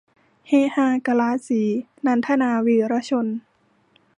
[0.47, 1.61] เฮฮากะลาสี-
[2.05, 3.27] นันทนา วีระชน